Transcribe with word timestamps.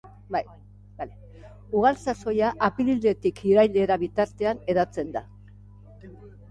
Ugal 1.81 2.01
sasoia 2.05 2.49
apiriletik 2.69 3.45
irailera 3.53 4.01
bitartean 4.07 4.67
hedatzen 4.73 5.15
da. 5.19 5.27